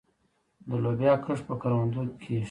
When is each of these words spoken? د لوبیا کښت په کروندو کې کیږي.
د 0.67 0.69
لوبیا 0.83 1.13
کښت 1.23 1.43
په 1.47 1.55
کروندو 1.61 2.01
کې 2.07 2.15
کیږي. 2.21 2.39